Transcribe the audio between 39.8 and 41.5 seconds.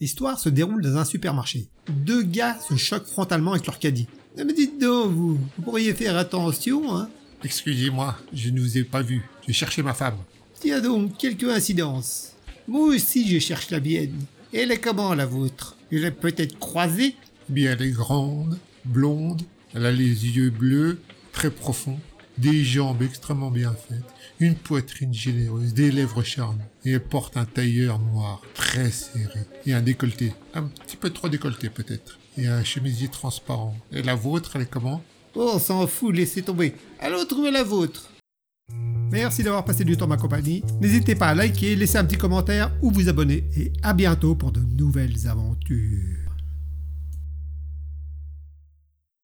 du temps ma compagnie. N'hésitez pas à